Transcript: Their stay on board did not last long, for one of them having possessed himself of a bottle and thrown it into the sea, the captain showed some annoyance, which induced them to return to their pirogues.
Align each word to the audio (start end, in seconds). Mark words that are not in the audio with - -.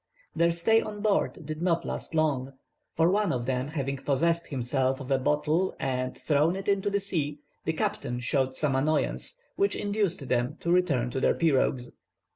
Their 0.35 0.49
stay 0.51 0.81
on 0.81 1.01
board 1.01 1.45
did 1.45 1.61
not 1.61 1.85
last 1.85 2.15
long, 2.15 2.53
for 2.91 3.11
one 3.11 3.31
of 3.31 3.45
them 3.45 3.67
having 3.67 3.97
possessed 3.97 4.47
himself 4.47 4.99
of 4.99 5.11
a 5.11 5.19
bottle 5.19 5.75
and 5.79 6.17
thrown 6.17 6.55
it 6.55 6.67
into 6.67 6.89
the 6.89 6.99
sea, 6.99 7.37
the 7.65 7.73
captain 7.73 8.19
showed 8.19 8.55
some 8.55 8.75
annoyance, 8.75 9.37
which 9.57 9.75
induced 9.75 10.27
them 10.27 10.57
to 10.61 10.71
return 10.71 11.11
to 11.11 11.19
their 11.19 11.35
pirogues. 11.35 11.91